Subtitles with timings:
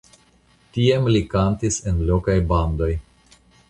[0.77, 2.93] Tiam li kantis en lokaj bandoj.